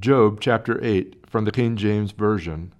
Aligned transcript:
Job 0.00 0.38
chapter 0.40 0.78
8 0.80 1.24
from 1.26 1.44
the 1.44 1.50
King 1.50 1.76
James 1.76 2.12
Version. 2.12 2.72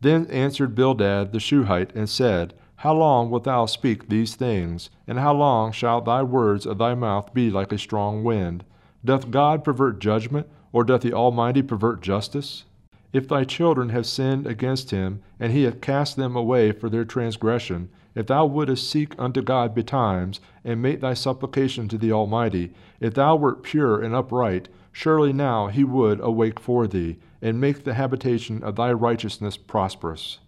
Then 0.00 0.26
answered 0.28 0.74
Bildad 0.74 1.30
the 1.30 1.38
Shuhite 1.38 1.94
and 1.94 2.08
said, 2.08 2.54
How 2.76 2.94
long 2.94 3.30
wilt 3.30 3.44
thou 3.44 3.66
speak 3.66 4.08
these 4.08 4.34
things? 4.34 4.88
And 5.06 5.18
how 5.18 5.34
long 5.34 5.72
shall 5.72 6.00
thy 6.00 6.22
words 6.22 6.64
of 6.64 6.78
thy 6.78 6.94
mouth 6.94 7.34
be 7.34 7.50
like 7.50 7.70
a 7.70 7.76
strong 7.76 8.24
wind? 8.24 8.64
Doth 9.04 9.30
God 9.30 9.62
pervert 9.62 9.98
judgment, 9.98 10.48
or 10.72 10.84
doth 10.84 11.02
the 11.02 11.12
Almighty 11.12 11.60
pervert 11.60 12.00
justice? 12.00 12.64
If 13.12 13.28
thy 13.28 13.44
children 13.44 13.90
have 13.90 14.06
sinned 14.06 14.46
against 14.46 14.90
him, 14.90 15.20
and 15.38 15.52
he 15.52 15.64
hath 15.64 15.82
cast 15.82 16.16
them 16.16 16.34
away 16.34 16.72
for 16.72 16.88
their 16.88 17.04
transgression, 17.04 17.90
if 18.14 18.26
thou 18.26 18.46
wouldest 18.46 18.88
seek 18.88 19.14
unto 19.18 19.42
God 19.42 19.74
betimes, 19.74 20.40
and 20.64 20.80
make 20.80 21.00
thy 21.00 21.14
supplication 21.14 21.88
to 21.88 21.98
the 21.98 22.12
Almighty, 22.12 22.72
if 23.00 23.14
thou 23.14 23.36
wert 23.36 23.62
pure 23.62 24.00
and 24.00 24.14
upright, 24.14 24.68
surely 24.92 25.32
now 25.32 25.66
he 25.66 25.84
would 25.84 26.20
awake 26.20 26.60
for 26.60 26.86
thee, 26.86 27.16
and 27.42 27.60
make 27.60 27.84
the 27.84 27.94
habitation 27.94 28.62
of 28.62 28.76
thy 28.76 28.92
righteousness 28.92 29.56
prosperous. 29.56 30.38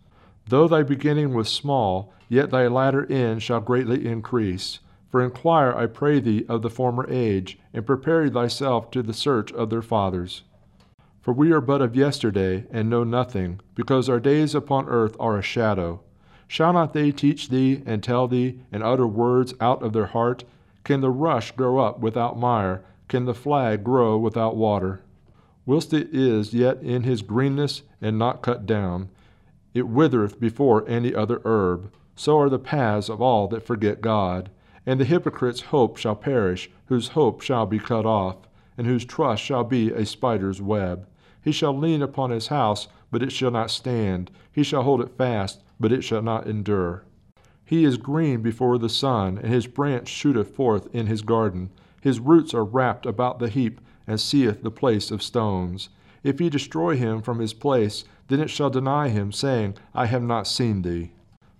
Though 0.49 0.69
thy 0.69 0.85
beginning 0.85 1.35
was 1.35 1.49
small, 1.49 2.13
yet 2.29 2.51
thy 2.51 2.69
latter 2.69 3.05
end 3.11 3.43
shall 3.43 3.61
greatly 3.61 4.07
increase. 4.07 4.79
For 5.11 5.23
inquire, 5.23 5.75
I 5.75 5.87
pray 5.87 6.21
thee, 6.21 6.45
of 6.49 6.63
the 6.63 6.71
former 6.71 7.07
age, 7.11 7.59
and 7.75 7.87
prepare 7.87 8.29
thyself 8.29 8.91
to 8.93 9.03
the 9.03 9.13
search 9.15 9.53
of 9.53 9.71
their 9.71 9.83
fathers. 9.83 10.43
For 11.21 11.33
we 11.33 11.51
are 11.51 11.61
but 11.61 11.83
of 11.83 11.97
yesterday, 11.97 12.67
and 12.71 12.89
know 12.89 13.03
nothing, 13.03 13.61
because 13.75 14.09
our 14.09 14.21
days 14.21 14.55
upon 14.55 14.87
earth 14.87 15.17
are 15.19 15.37
a 15.37 15.43
shadow. 15.43 16.01
Shall 16.49 16.73
not 16.73 16.93
they 16.93 17.11
teach 17.13 17.49
thee, 17.49 17.83
and 17.87 18.03
tell 18.03 18.29
thee, 18.29 18.61
and 18.71 18.83
utter 18.83 19.07
words 19.07 19.55
out 19.61 19.83
of 19.83 19.93
their 19.93 20.07
heart? 20.07 20.45
Can 20.85 21.01
the 21.01 21.11
rush 21.11 21.53
grow 21.53 21.79
up 21.79 22.01
without 22.01 22.39
mire? 22.39 22.85
can 23.09 23.25
the 23.25 23.35
flag 23.35 23.85
grow 23.85 24.19
without 24.19 24.57
water? 24.57 25.01
Whilst 25.65 25.93
it 25.93 26.15
is 26.15 26.55
yet 26.55 26.83
in 26.83 27.03
his 27.03 27.23
greenness 27.23 27.83
and 28.01 28.19
not 28.19 28.43
cut 28.43 28.67
down, 28.67 29.09
it 29.75 29.89
withereth 29.89 30.41
before 30.41 30.89
any 30.89 31.15
other 31.15 31.41
herb. 31.45 31.93
So 32.15 32.39
are 32.41 32.49
the 32.49 32.59
paths 32.59 33.09
of 33.09 33.21
all 33.21 33.47
that 33.49 33.67
forget 33.67 34.01
God. 34.01 34.51
And 34.87 35.01
the 35.01 35.05
hypocrite's 35.05 35.61
hope 35.61 35.97
shall 35.97 36.15
perish, 36.15 36.71
whose 36.87 37.09
hope 37.09 37.43
shall 37.43 37.67
be 37.67 37.79
cut 37.79 38.07
off, 38.07 38.37
and 38.79 38.87
whose 38.87 39.05
trust 39.05 39.43
shall 39.43 39.65
be 39.65 39.91
a 39.91 40.07
spider's 40.07 40.63
web. 40.63 41.07
He 41.47 41.53
shall 41.53 41.79
lean 41.79 42.03
upon 42.03 42.31
his 42.31 42.49
house, 42.49 42.89
but 43.13 43.23
it 43.23 43.31
shall 43.31 43.53
not 43.53 43.71
stand. 43.71 44.33
He 44.51 44.65
shall 44.65 44.83
hold 44.83 45.01
it 45.01 45.17
fast, 45.17 45.63
but 45.79 45.93
it 45.93 46.03
shall 46.03 46.21
not 46.21 46.49
endure. 46.49 47.05
He 47.65 47.85
is 47.85 47.99
green 47.99 48.43
before 48.43 48.79
the 48.79 48.89
sun, 48.89 49.39
and 49.39 49.53
his 49.53 49.69
branch 49.69 50.09
shooteth 50.09 50.57
forth 50.57 50.93
in 50.93 51.07
his 51.07 51.23
garden. 51.23 51.71
His 52.01 52.19
roots 52.19 52.53
are 52.53 52.65
wrapped 52.65 53.07
about 53.07 53.39
the 53.39 53.49
heap, 53.49 53.81
and 54.09 54.21
seeth 54.21 54.65
the 54.65 54.73
place 54.73 55.13
of 55.13 55.23
stones. 55.23 55.89
If 56.25 56.41
ye 56.41 56.51
destroy 56.51 56.97
him 56.97 57.23
from 57.23 57.39
his 57.39 57.55
place, 57.55 58.03
then 58.27 58.41
it 58.41 58.51
shall 58.51 58.69
deny 58.69 59.11
him, 59.11 59.31
saying, 59.31 59.77
I 59.95 60.07
have 60.07 60.25
not 60.25 60.49
seen 60.49 60.83
thee. 60.83 61.13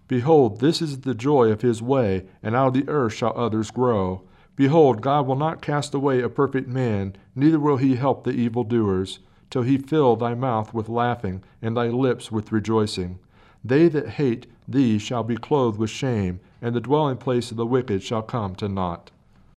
Behold, 0.09 0.59
this 0.59 0.83
is 0.83 1.03
the 1.03 1.15
joy 1.15 1.53
of 1.53 1.61
his 1.63 1.81
way, 1.81 2.27
and 2.43 2.57
out 2.57 2.67
of 2.67 2.75
the 2.75 2.89
earth 2.89 3.13
shall 3.13 3.39
others 3.39 3.71
grow. 3.71 4.23
Behold, 4.57 5.01
God 5.01 5.29
will 5.29 5.37
not 5.37 5.63
cast 5.63 5.95
away 5.95 6.23
a 6.23 6.29
perfect 6.29 6.67
man, 6.67 7.15
neither 7.37 7.61
will 7.61 7.77
he 7.77 7.95
help 7.95 8.25
the 8.25 8.33
evildoers, 8.33 9.21
till 9.51 9.63
he 9.63 9.79
fill 9.79 10.17
thy 10.17 10.35
mouth 10.35 10.75
with 10.75 10.89
laughing, 10.89 11.43
and 11.63 11.77
thy 11.77 11.89
lips 11.89 12.33
with 12.33 12.53
rejoicing. 12.53 13.19
They 13.65 13.89
that 13.89 14.11
hate 14.11 14.47
thee 14.69 14.99
shall 14.99 15.25
be 15.25 15.37
clothed 15.37 15.79
with 15.79 15.91
shame, 15.91 16.41
and 16.61 16.75
the 16.75 16.81
dwelling 16.81 17.17
place 17.17 17.51
of 17.51 17.57
the 17.57 17.67
wicked 17.67 18.03
shall 18.03 18.23
come 18.23 18.55
to 18.57 18.69
naught. 18.69 19.11